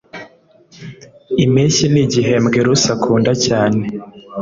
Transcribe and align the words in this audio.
Impeshyi 1.43 1.85
nigihembwe 1.93 2.57
Lucy 2.65 2.89
akunda 2.95 3.31
cyane 3.45 3.83